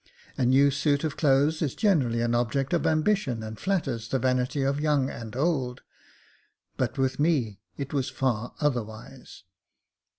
A 0.35 0.47
new 0.47 0.71
suit 0.71 1.03
of 1.03 1.15
clothes 1.15 1.61
is 1.61 1.75
generally 1.75 2.21
an 2.21 2.33
object 2.33 2.73
of 2.73 2.87
ambition, 2.87 3.43
and 3.43 3.59
flatters 3.59 4.07
the 4.07 4.17
vanity 4.17 4.63
of 4.63 4.79
young 4.81 5.11
and 5.11 5.35
old; 5.35 5.81
but 6.75 6.97
with 6.97 7.19
me 7.19 7.59
it 7.77 7.93
was 7.93 8.09
far 8.09 8.55
otherwise. 8.59 9.43